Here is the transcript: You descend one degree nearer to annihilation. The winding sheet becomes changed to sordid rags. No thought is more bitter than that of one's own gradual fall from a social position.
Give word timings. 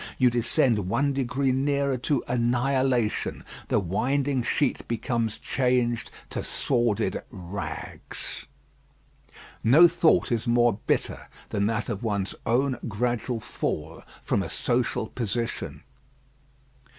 You 0.17 0.31
descend 0.31 0.89
one 0.89 1.13
degree 1.13 1.51
nearer 1.51 1.95
to 1.95 2.23
annihilation. 2.27 3.43
The 3.67 3.79
winding 3.79 4.41
sheet 4.41 4.87
becomes 4.87 5.37
changed 5.37 6.09
to 6.31 6.41
sordid 6.41 7.21
rags. 7.29 8.47
No 9.63 9.87
thought 9.87 10.31
is 10.31 10.47
more 10.47 10.79
bitter 10.87 11.27
than 11.49 11.67
that 11.67 11.87
of 11.87 12.01
one's 12.01 12.33
own 12.47 12.79
gradual 12.87 13.39
fall 13.39 14.01
from 14.23 14.41
a 14.41 14.49
social 14.49 15.05
position. 15.07 15.83